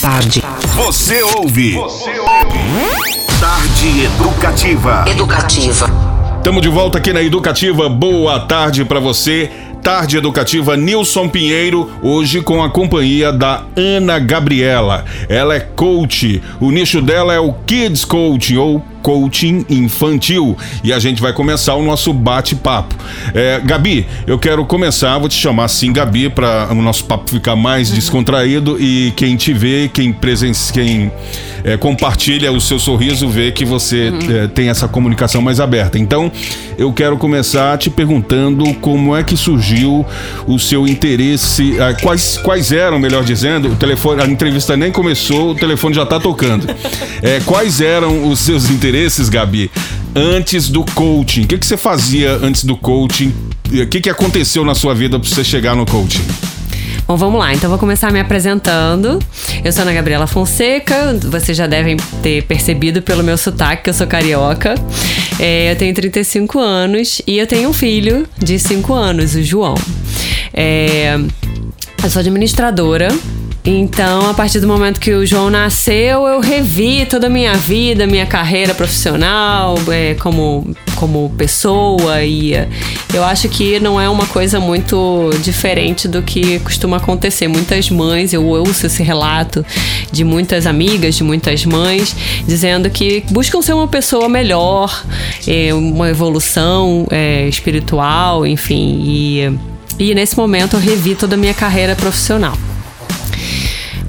Tarde. 0.00 0.44
Você 0.76 1.20
ouve. 1.22 1.72
Você 1.72 2.10
ouve. 2.20 2.58
Tarde 3.40 4.04
Educativa. 4.04 5.04
Educativa. 5.08 5.90
Estamos 6.36 6.62
de 6.62 6.68
volta 6.68 6.98
aqui 6.98 7.12
na 7.12 7.20
Educativa. 7.20 7.88
Boa 7.88 8.38
tarde 8.38 8.84
para 8.84 9.00
você. 9.00 9.50
Tarde 9.82 10.16
Educativa 10.16 10.76
Nilson 10.76 11.28
Pinheiro, 11.28 11.90
hoje 12.00 12.40
com 12.40 12.62
a 12.62 12.70
companhia 12.70 13.32
da 13.32 13.64
Ana 13.76 14.20
Gabriela. 14.20 15.04
Ela 15.28 15.56
é 15.56 15.60
coach. 15.60 16.40
O 16.60 16.70
nicho 16.70 17.02
dela 17.02 17.34
é 17.34 17.40
o 17.40 17.52
Kids 17.52 18.04
Coaching 18.04 18.58
ou 18.58 18.84
coaching 19.02 19.66
infantil. 19.68 20.56
E 20.82 20.92
a 20.92 20.98
gente 20.98 21.20
vai 21.20 21.32
começar 21.32 21.74
o 21.74 21.82
nosso 21.82 22.12
bate-papo. 22.12 22.94
É, 23.34 23.60
Gabi, 23.64 24.06
eu 24.26 24.38
quero 24.38 24.64
começar, 24.64 25.18
vou 25.18 25.28
te 25.28 25.34
chamar 25.34 25.64
assim, 25.64 25.92
Gabi, 25.92 26.30
para 26.30 26.68
o 26.70 26.80
nosso 26.80 27.04
papo 27.04 27.30
ficar 27.30 27.56
mais 27.56 27.90
uhum. 27.90 27.96
descontraído 27.96 28.80
e 28.80 29.12
quem 29.16 29.36
te 29.36 29.52
vê, 29.52 29.90
quem 29.92 30.12
presencia, 30.12 30.72
quem 30.72 31.12
é, 31.64 31.76
compartilha 31.76 32.52
o 32.52 32.60
seu 32.60 32.78
sorriso, 32.78 33.28
vê 33.28 33.50
que 33.50 33.64
você 33.64 34.10
uhum. 34.10 34.36
é, 34.36 34.46
tem 34.46 34.68
essa 34.68 34.86
comunicação 34.86 35.42
mais 35.42 35.60
aberta. 35.60 35.98
Então, 35.98 36.30
eu 36.78 36.92
quero 36.92 37.16
começar 37.16 37.76
te 37.78 37.90
perguntando 37.90 38.72
como 38.74 39.14
é 39.16 39.22
que 39.22 39.36
surgiu 39.36 40.04
o 40.46 40.58
seu 40.58 40.86
interesse, 40.86 41.76
ah, 41.80 41.94
quais, 42.00 42.38
quais 42.38 42.72
eram, 42.72 42.98
melhor 42.98 43.24
dizendo, 43.24 43.72
o 43.72 43.76
telefone, 43.76 44.22
a 44.22 44.26
entrevista 44.26 44.76
nem 44.76 44.90
começou, 44.90 45.50
o 45.50 45.54
telefone 45.54 45.94
já 45.94 46.04
está 46.04 46.20
tocando. 46.20 46.66
É, 47.24 47.38
quais 47.46 47.80
eram 47.80 48.28
os 48.28 48.40
seus 48.40 48.68
interesses? 48.68 48.91
Interesses, 48.92 49.30
Gabi, 49.30 49.70
antes 50.14 50.68
do 50.68 50.84
coaching? 50.84 51.44
O 51.44 51.46
que, 51.46 51.56
que 51.56 51.64
você 51.64 51.78
fazia 51.78 52.34
antes 52.42 52.62
do 52.62 52.76
coaching? 52.76 53.32
O 53.72 53.86
que, 53.86 54.02
que 54.02 54.10
aconteceu 54.10 54.66
na 54.66 54.74
sua 54.74 54.94
vida 54.94 55.18
para 55.18 55.26
você 55.26 55.42
chegar 55.42 55.74
no 55.74 55.86
coaching? 55.86 56.22
Bom, 57.06 57.16
vamos 57.16 57.40
lá. 57.40 57.54
Então, 57.54 57.70
vou 57.70 57.78
começar 57.78 58.12
me 58.12 58.20
apresentando. 58.20 59.18
Eu 59.64 59.72
sou 59.72 59.80
Ana 59.80 59.94
Gabriela 59.94 60.26
Fonseca. 60.26 61.18
Vocês 61.22 61.56
já 61.56 61.66
devem 61.66 61.96
ter 62.22 62.42
percebido 62.42 63.00
pelo 63.00 63.22
meu 63.24 63.38
sotaque 63.38 63.84
que 63.84 63.90
eu 63.90 63.94
sou 63.94 64.06
carioca. 64.06 64.74
É, 65.40 65.72
eu 65.72 65.76
tenho 65.76 65.94
35 65.94 66.58
anos 66.58 67.22
e 67.26 67.38
eu 67.38 67.46
tenho 67.46 67.70
um 67.70 67.72
filho 67.72 68.28
de 68.36 68.58
5 68.58 68.92
anos, 68.92 69.34
o 69.34 69.42
João. 69.42 69.74
É, 70.52 71.18
eu 72.04 72.10
sou 72.10 72.20
administradora 72.20 73.08
então, 73.64 74.28
a 74.28 74.34
partir 74.34 74.58
do 74.58 74.66
momento 74.66 74.98
que 74.98 75.12
o 75.12 75.24
João 75.24 75.48
nasceu, 75.48 76.26
eu 76.26 76.40
revi 76.40 77.06
toda 77.06 77.28
a 77.28 77.30
minha 77.30 77.54
vida, 77.54 78.08
minha 78.08 78.26
carreira 78.26 78.74
profissional, 78.74 79.76
é, 79.88 80.14
como, 80.14 80.74
como 80.96 81.32
pessoa, 81.38 82.24
e 82.24 82.54
eu 83.14 83.22
acho 83.22 83.48
que 83.48 83.78
não 83.78 84.00
é 84.00 84.08
uma 84.08 84.26
coisa 84.26 84.58
muito 84.58 85.30
diferente 85.44 86.08
do 86.08 86.22
que 86.22 86.58
costuma 86.58 86.96
acontecer. 86.96 87.46
Muitas 87.46 87.88
mães, 87.88 88.32
eu 88.32 88.44
ouço 88.44 88.86
esse 88.86 89.00
relato 89.00 89.64
de 90.10 90.24
muitas 90.24 90.66
amigas, 90.66 91.14
de 91.14 91.22
muitas 91.22 91.64
mães, 91.64 92.16
dizendo 92.44 92.90
que 92.90 93.22
buscam 93.30 93.62
ser 93.62 93.74
uma 93.74 93.86
pessoa 93.86 94.28
melhor, 94.28 95.04
é, 95.46 95.72
uma 95.72 96.10
evolução 96.10 97.06
é, 97.12 97.46
espiritual, 97.46 98.44
enfim, 98.44 99.02
e, 99.04 99.58
e 100.00 100.14
nesse 100.16 100.36
momento 100.36 100.74
eu 100.74 100.80
revi 100.80 101.14
toda 101.14 101.36
a 101.36 101.38
minha 101.38 101.54
carreira 101.54 101.94
profissional. 101.94 102.58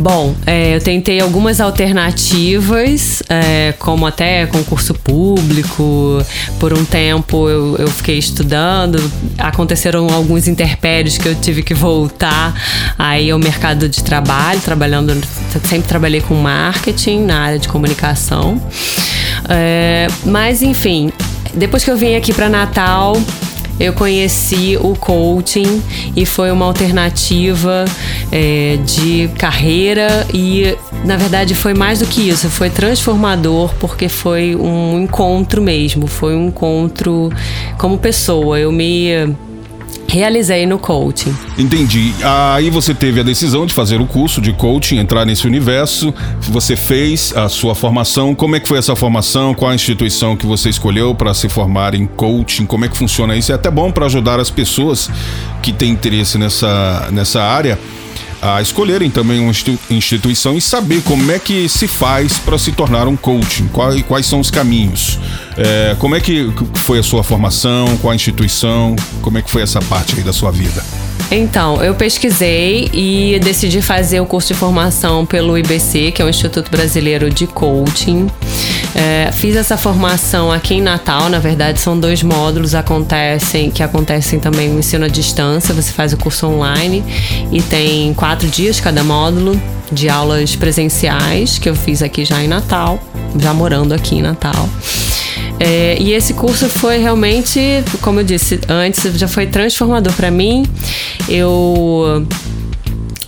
Bom, 0.00 0.34
é, 0.46 0.76
eu 0.76 0.80
tentei 0.80 1.20
algumas 1.20 1.60
alternativas, 1.60 3.22
é, 3.28 3.74
como 3.78 4.06
até 4.06 4.46
concurso 4.46 4.94
público. 4.94 6.24
Por 6.58 6.72
um 6.72 6.86
tempo 6.86 7.50
eu, 7.50 7.76
eu 7.76 7.88
fiquei 7.88 8.16
estudando. 8.16 8.98
Aconteceram 9.36 10.08
alguns 10.08 10.48
interpérios 10.48 11.18
que 11.18 11.28
eu 11.28 11.34
tive 11.34 11.62
que 11.62 11.74
voltar 11.74 12.54
aí 12.98 13.30
ao 13.30 13.38
mercado 13.38 13.90
de 13.90 14.02
trabalho, 14.02 14.58
trabalhando. 14.60 15.14
Sempre 15.68 15.88
trabalhei 15.88 16.22
com 16.22 16.34
marketing 16.34 17.24
na 17.24 17.40
área 17.40 17.58
de 17.58 17.68
comunicação. 17.68 18.58
É, 19.50 20.06
mas 20.24 20.62
enfim, 20.62 21.12
depois 21.52 21.84
que 21.84 21.90
eu 21.90 21.96
vim 21.96 22.14
aqui 22.14 22.32
para 22.32 22.48
Natal, 22.48 23.20
eu 23.80 23.94
conheci 23.94 24.78
o 24.78 24.94
coaching 24.94 25.82
e 26.14 26.26
foi 26.26 26.52
uma 26.52 26.66
alternativa 26.66 27.86
é, 28.30 28.78
de 28.84 29.28
carreira 29.38 30.26
e 30.34 30.76
na 31.02 31.16
verdade 31.16 31.54
foi 31.54 31.72
mais 31.72 32.00
do 32.00 32.06
que 32.06 32.28
isso, 32.28 32.50
foi 32.50 32.68
transformador 32.68 33.74
porque 33.80 34.06
foi 34.06 34.54
um 34.54 35.00
encontro 35.00 35.62
mesmo, 35.62 36.06
foi 36.06 36.36
um 36.36 36.48
encontro 36.48 37.32
como 37.78 37.96
pessoa. 37.96 38.60
Eu 38.60 38.70
me 38.70 39.34
realizei 40.10 40.66
no 40.66 40.78
coaching. 40.78 41.34
Entendi. 41.56 42.12
Aí 42.54 42.68
você 42.68 42.92
teve 42.92 43.20
a 43.20 43.22
decisão 43.22 43.64
de 43.64 43.72
fazer 43.72 44.00
o 44.00 44.06
curso 44.06 44.40
de 44.40 44.52
coaching, 44.52 44.98
entrar 44.98 45.24
nesse 45.24 45.46
universo. 45.46 46.12
Você 46.40 46.76
fez 46.76 47.34
a 47.36 47.48
sua 47.48 47.74
formação. 47.74 48.34
Como 48.34 48.56
é 48.56 48.60
que 48.60 48.66
foi 48.66 48.78
essa 48.78 48.96
formação? 48.96 49.54
Qual 49.54 49.70
a 49.70 49.74
instituição 49.74 50.36
que 50.36 50.46
você 50.46 50.68
escolheu 50.68 51.14
para 51.14 51.32
se 51.32 51.48
formar 51.48 51.94
em 51.94 52.06
coaching? 52.06 52.66
Como 52.66 52.84
é 52.84 52.88
que 52.88 52.96
funciona 52.96 53.36
isso? 53.36 53.52
É 53.52 53.54
até 53.54 53.70
bom 53.70 53.92
para 53.92 54.06
ajudar 54.06 54.40
as 54.40 54.50
pessoas 54.50 55.08
que 55.62 55.72
têm 55.72 55.92
interesse 55.92 56.36
nessa, 56.36 57.08
nessa 57.12 57.42
área 57.42 57.78
a 58.42 58.62
escolherem 58.62 59.10
também 59.10 59.40
uma 59.40 59.52
instituição 59.90 60.56
e 60.56 60.60
saber 60.60 61.02
como 61.02 61.30
é 61.30 61.38
que 61.38 61.68
se 61.68 61.86
faz 61.86 62.38
para 62.38 62.58
se 62.58 62.72
tornar 62.72 63.06
um 63.06 63.16
coaching, 63.16 63.68
quais, 63.68 64.02
quais 64.02 64.26
são 64.26 64.40
os 64.40 64.50
caminhos. 64.50 65.18
É, 65.56 65.94
como 65.98 66.14
é 66.14 66.20
que 66.20 66.50
foi 66.74 66.98
a 66.98 67.02
sua 67.02 67.22
formação, 67.22 67.96
qual 67.98 68.12
a 68.12 68.14
instituição, 68.14 68.96
como 69.20 69.38
é 69.38 69.42
que 69.42 69.50
foi 69.50 69.62
essa 69.62 69.80
parte 69.82 70.16
aí 70.16 70.22
da 70.22 70.32
sua 70.32 70.50
vida? 70.50 70.82
Então, 71.30 71.82
eu 71.82 71.94
pesquisei 71.94 72.90
e 72.92 73.38
decidi 73.40 73.80
fazer 73.80 74.20
o 74.20 74.26
curso 74.26 74.48
de 74.48 74.54
formação 74.54 75.24
pelo 75.24 75.56
IBC, 75.56 76.10
que 76.10 76.20
é 76.20 76.24
o 76.24 76.28
Instituto 76.28 76.70
Brasileiro 76.70 77.30
de 77.30 77.46
Coaching. 77.46 78.26
É, 78.94 79.30
fiz 79.32 79.54
essa 79.54 79.76
formação 79.76 80.50
aqui 80.50 80.74
em 80.74 80.80
Natal, 80.80 81.28
na 81.28 81.38
verdade 81.38 81.78
são 81.78 81.98
dois 81.98 82.22
módulos 82.22 82.74
acontecem 82.74 83.70
que 83.70 83.82
acontecem 83.82 84.40
também 84.40 84.68
no 84.68 84.78
ensino 84.80 85.04
à 85.04 85.08
distância. 85.08 85.74
Você 85.74 85.92
faz 85.92 86.12
o 86.12 86.16
curso 86.16 86.46
online 86.46 87.04
e 87.52 87.62
tem 87.62 88.12
quatro 88.14 88.48
dias 88.48 88.80
cada 88.80 89.04
módulo 89.04 89.60
de 89.92 90.08
aulas 90.08 90.56
presenciais 90.56 91.58
que 91.58 91.68
eu 91.68 91.74
fiz 91.74 92.02
aqui 92.02 92.24
já 92.24 92.42
em 92.42 92.48
Natal, 92.48 92.98
já 93.38 93.52
morando 93.52 93.92
aqui 93.92 94.16
em 94.16 94.22
Natal. 94.22 94.68
É, 95.58 95.96
e 96.00 96.12
esse 96.12 96.32
curso 96.32 96.68
foi 96.68 96.98
realmente, 96.98 97.60
como 98.00 98.20
eu 98.20 98.24
disse 98.24 98.58
antes, 98.66 99.02
já 99.18 99.28
foi 99.28 99.46
transformador 99.46 100.12
para 100.14 100.30
mim. 100.30 100.66
Eu 101.28 102.26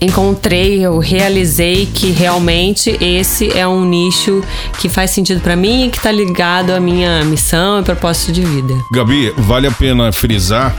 encontrei, 0.00 0.84
eu 0.84 0.98
realizei 0.98 1.86
que 1.86 2.10
realmente 2.10 2.96
esse 3.00 3.56
é 3.56 3.66
um 3.66 3.84
nicho 3.84 4.42
que 4.78 4.88
faz 4.88 5.10
sentido 5.10 5.40
para 5.40 5.56
mim 5.56 5.86
e 5.86 5.90
que 5.90 5.96
está 5.96 6.12
ligado 6.12 6.70
à 6.70 6.80
minha 6.80 7.24
missão 7.24 7.80
e 7.80 7.82
propósito 7.82 8.32
de 8.32 8.42
vida. 8.42 8.74
Gabi, 8.92 9.32
vale 9.36 9.66
a 9.66 9.72
pena 9.72 10.12
frisar 10.12 10.74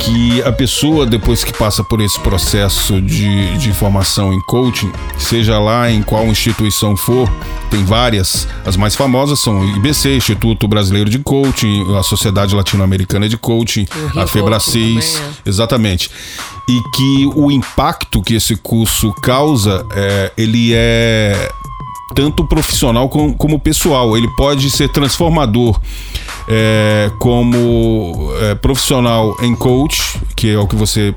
que 0.00 0.42
a 0.42 0.50
pessoa, 0.50 1.06
depois 1.06 1.44
que 1.44 1.52
passa 1.52 1.84
por 1.84 2.00
esse 2.00 2.18
processo 2.20 3.00
de, 3.00 3.58
de 3.58 3.72
formação 3.72 4.32
em 4.32 4.40
coaching, 4.42 4.90
seja 5.18 5.58
lá 5.58 5.90
em 5.90 6.02
qual 6.02 6.24
instituição 6.26 6.96
for, 6.96 7.30
tem 7.70 7.84
várias, 7.84 8.48
as 8.64 8.76
mais 8.76 8.96
famosas 8.96 9.40
são 9.40 9.60
o 9.60 9.76
IBC, 9.76 10.16
Instituto 10.16 10.66
Brasileiro 10.66 11.10
de 11.10 11.18
Coaching, 11.18 11.94
a 11.96 12.02
Sociedade 12.02 12.54
Latino-Americana 12.54 13.28
de 13.28 13.36
Coaching, 13.36 13.86
a 14.16 14.26
Febracis, 14.26 15.20
é. 15.20 15.48
exatamente. 15.48 16.10
E 16.68 16.80
que 16.96 17.30
o 17.34 17.50
impacto 17.50 18.22
que 18.22 18.34
esse 18.34 18.56
curso 18.56 19.12
causa, 19.22 19.84
é, 19.94 20.32
ele 20.36 20.72
é 20.74 21.50
tanto 22.14 22.44
profissional 22.44 23.08
como, 23.08 23.34
como 23.34 23.58
pessoal. 23.58 24.16
Ele 24.16 24.28
pode 24.36 24.70
ser 24.70 24.88
transformador 24.88 25.80
é, 26.48 27.10
como 27.18 28.32
é, 28.40 28.54
profissional 28.54 29.36
em 29.42 29.54
coach, 29.54 30.02
que 30.34 30.50
é 30.50 30.58
o 30.58 30.66
que 30.66 30.76
você 30.76 31.14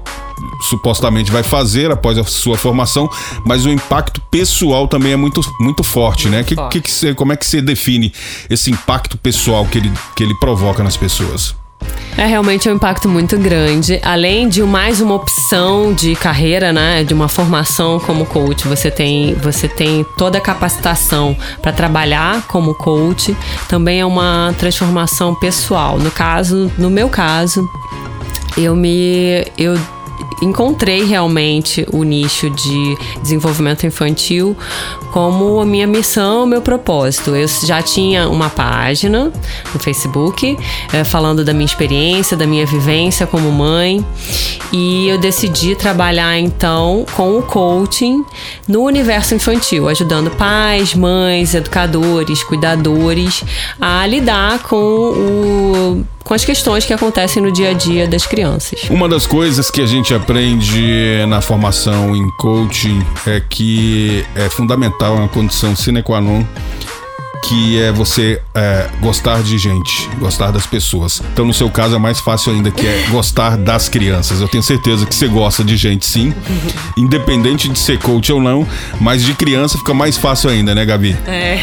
supostamente 0.70 1.32
vai 1.32 1.44
fazer 1.44 1.92
após 1.92 2.18
a 2.18 2.24
sua 2.24 2.58
formação, 2.58 3.10
mas 3.46 3.66
o 3.66 3.70
impacto 3.70 4.22
pessoal 4.32 4.88
também 4.88 5.14
é 5.14 5.16
muito, 5.16 5.42
muito 5.60 5.84
forte, 5.84 6.30
né? 6.30 6.44
Que, 6.44 6.56
que, 6.70 6.82
que 6.82 6.92
você, 6.92 7.14
como 7.14 7.34
é 7.34 7.38
que 7.38 7.46
você 7.46 7.62
define 7.62 8.14
esse 8.50 8.72
impacto 8.72 9.18
pessoal 9.18 9.66
que 9.66 9.78
ele, 9.78 9.92
que 10.16 10.24
ele 10.24 10.36
provoca 10.36 10.84
nas 10.84 10.98
pessoas? 10.98 11.56
É 12.16 12.26
realmente 12.26 12.70
um 12.70 12.76
impacto 12.76 13.10
muito 13.10 13.38
grande. 13.38 14.00
Além 14.04 14.48
de 14.48 14.62
mais 14.62 15.02
uma 15.02 15.16
opção 15.16 15.94
de 15.94 16.16
carreira, 16.16 16.72
né, 16.72 17.04
de 17.04 17.14
uma 17.14 17.28
formação 17.28 18.00
como 18.00 18.26
coach, 18.26 18.68
você 18.68 18.92
tem, 18.92 19.34
você 19.36 19.68
tem 19.68 20.06
toda 20.16 20.38
a 20.38 20.42
capacitação 20.42 21.36
para 21.62 21.72
trabalhar 21.72 22.44
como 22.48 22.76
coach. 22.76 23.36
Também 23.68 24.00
é 24.00 24.06
uma 24.06 24.54
transformação 24.60 25.34
pessoal. 25.34 25.98
No 25.98 26.12
caso, 26.12 26.72
no 26.78 26.90
meu 26.90 27.10
caso, 27.10 27.68
eu 28.56 28.76
me 28.76 29.46
eu 29.58 29.78
encontrei 30.44 31.04
realmente 31.04 31.86
o 31.92 32.04
nicho 32.04 32.50
de 32.50 32.98
desenvolvimento 33.22 33.86
infantil 33.86 34.56
como 35.12 35.60
a 35.60 35.66
minha 35.66 35.88
missão, 35.88 36.46
meu 36.46 36.62
propósito. 36.62 37.36
Eu 37.36 37.48
já 37.48 37.82
tinha 37.82 38.28
uma 38.28 38.50
página 38.50 39.32
no 39.74 39.80
Facebook 39.80 40.58
é, 40.92 41.04
falando 41.04 41.44
da 41.44 41.54
minha 41.54 41.66
experiência, 41.66 42.36
da 42.36 42.48
minha 42.48 42.66
vivência 42.66 43.28
como 43.28 43.52
mãe, 43.52 44.06
e 44.74 45.08
eu 45.08 45.20
decidi 45.20 45.76
trabalhar 45.76 46.40
então 46.40 47.06
com 47.16 47.38
o 47.38 47.44
coaching 47.44 48.26
no 48.68 48.82
universo 48.82 49.36
infantil, 49.36 49.88
ajudando 49.88 50.32
pais, 50.32 50.96
mães, 50.96 51.54
educadores, 51.54 52.44
cuidadores 52.44 53.44
a 53.80 54.06
lidar 54.08 54.60
com 54.64 54.76
o 54.76 56.06
com 56.24 56.34
as 56.34 56.46
questões 56.46 56.86
que 56.86 56.94
acontecem 56.94 57.44
no 57.44 57.52
dia 57.52 57.72
a 57.72 57.74
dia 57.74 58.08
das 58.08 58.26
crianças. 58.26 58.90
Uma 58.90 59.10
das 59.10 59.28
coisas 59.28 59.70
que 59.70 59.82
a 59.82 59.86
gente 59.86 60.14
aprende 60.14 61.26
na 61.28 61.42
formação 61.42 62.16
em 62.16 62.30
coaching 62.38 63.06
é 63.28 63.42
que 63.42 64.26
é 64.34 64.50
fundamental, 64.50 65.18
é 65.18 65.20
uma 65.20 65.28
condição 65.28 65.76
sine 65.76 66.02
qua 66.02 66.22
non 66.22 66.44
que 67.44 67.80
é 67.80 67.92
você 67.92 68.42
é, 68.56 68.90
gostar 69.00 69.44
de 69.44 69.58
gente, 69.58 70.10
gostar 70.18 70.52
das 70.52 70.66
pessoas. 70.66 71.22
Então, 71.34 71.46
no 71.46 71.54
seu 71.54 71.70
caso, 71.70 71.96
é 71.96 72.00
mais 72.00 72.20
fácil 72.20 72.54
ainda, 72.54 72.72
que 72.72 72.86
é 72.86 73.06
gostar 73.10 73.58
das 73.58 73.90
crianças. 73.90 74.42
Eu 74.42 74.48
tenho 74.48 74.64
certeza 74.64 75.06
que 75.06 75.14
você 75.14 75.28
gosta 75.28 75.64
de 75.64 75.76
gente, 75.76 76.06
sim, 76.06 76.34
independente 76.98 77.68
de 77.68 77.78
ser 77.78 78.00
coach 78.00 78.32
ou 78.32 78.42
não, 78.42 78.68
mas 79.00 79.24
de 79.24 79.34
criança 79.34 79.78
fica 79.78 79.94
mais 79.94 80.18
fácil 80.18 80.50
ainda, 80.50 80.74
né, 80.74 80.86
Gabi? 80.86 81.18
É. 81.28 81.62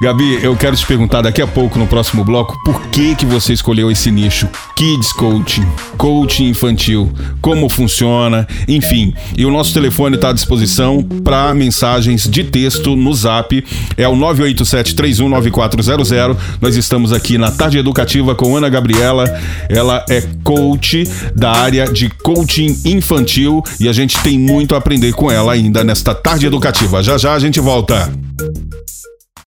Gabi, 0.00 0.42
eu 0.42 0.56
quero 0.56 0.74
te 0.74 0.86
perguntar 0.86 1.20
daqui 1.20 1.42
a 1.42 1.46
pouco 1.46 1.78
no 1.78 1.86
próximo 1.86 2.24
bloco 2.24 2.58
por 2.64 2.86
que 2.86 3.14
que 3.14 3.26
você 3.26 3.52
escolheu 3.52 3.90
esse 3.90 4.10
nicho 4.10 4.48
Kids 4.74 5.12
Coaching, 5.12 5.66
coaching 5.98 6.48
infantil, 6.48 7.12
como 7.42 7.68
funciona, 7.68 8.48
enfim. 8.66 9.12
E 9.36 9.44
o 9.44 9.50
nosso 9.50 9.74
telefone 9.74 10.16
está 10.16 10.30
à 10.30 10.32
disposição 10.32 11.02
para 11.22 11.52
mensagens 11.52 12.26
de 12.26 12.44
texto 12.44 12.96
no 12.96 13.12
Zap, 13.12 13.62
é 13.94 14.08
o 14.08 14.16
987-319400. 14.16 16.34
Nós 16.62 16.76
estamos 16.76 17.12
aqui 17.12 17.36
na 17.36 17.50
Tarde 17.50 17.76
Educativa 17.76 18.34
com 18.34 18.56
Ana 18.56 18.70
Gabriela. 18.70 19.24
Ela 19.68 20.02
é 20.08 20.22
coach 20.42 21.04
da 21.36 21.52
área 21.52 21.84
de 21.84 22.08
coaching 22.08 22.74
infantil 22.86 23.62
e 23.78 23.86
a 23.86 23.92
gente 23.92 24.18
tem 24.22 24.38
muito 24.38 24.74
a 24.74 24.78
aprender 24.78 25.12
com 25.12 25.30
ela 25.30 25.52
ainda 25.52 25.84
nesta 25.84 26.14
Tarde 26.14 26.46
Educativa. 26.46 27.02
Já 27.02 27.18
já 27.18 27.34
a 27.34 27.38
gente 27.38 27.60
volta. 27.60 28.10